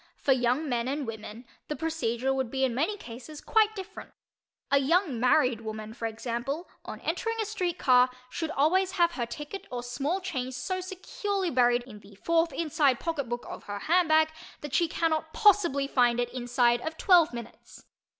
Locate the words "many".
2.73-2.97